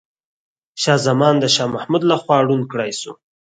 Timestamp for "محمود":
1.75-2.01